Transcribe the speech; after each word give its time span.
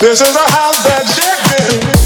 This 0.00 0.22
is 0.22 0.34
a 0.34 0.50
house 0.50 0.82
that 0.84 1.04
Jack 1.14 1.90
built. 1.92 1.99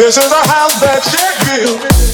This 0.00 0.16
is 0.16 0.32
a 0.32 0.48
house 0.48 0.80
that 0.80 1.02
Jack 1.12 1.90
built. 1.90 2.09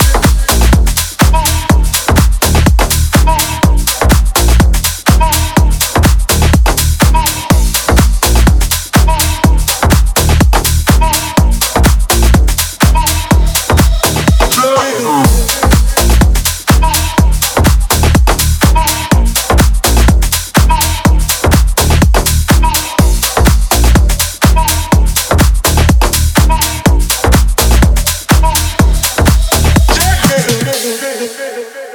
do. 31.57 31.81